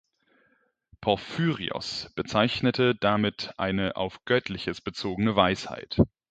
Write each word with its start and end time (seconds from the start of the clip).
Porphyrios 1.01 2.11
bezeichnete 2.15 2.95
damit 2.95 3.53
eine 3.59 3.95
auf 3.97 4.25
Göttliches 4.25 4.81
bezogene 4.81 5.35
Weisheit. 5.35 5.99